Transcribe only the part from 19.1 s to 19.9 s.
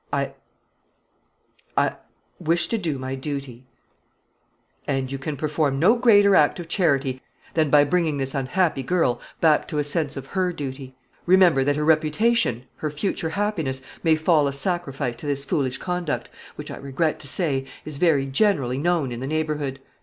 in the neighbourhood.